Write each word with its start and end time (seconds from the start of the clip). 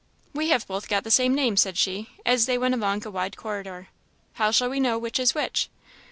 "We 0.33 0.49
have 0.49 0.65
both 0.65 0.87
got 0.89 1.03
the 1.03 1.11
same 1.11 1.35
name," 1.35 1.55
said 1.55 1.77
she, 1.77 2.09
as 2.25 2.47
they 2.47 2.57
went 2.57 2.73
along 2.73 3.05
a 3.05 3.11
wide 3.11 3.37
corridor; 3.37 3.89
"how 4.33 4.49
shall 4.49 4.71
we 4.71 4.79
know 4.79 4.97
which 4.97 5.19
is 5.19 5.35
which?" 5.35 5.69